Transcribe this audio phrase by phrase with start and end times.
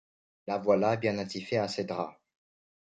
[0.47, 2.19] La voilà bien attifée en ses draps.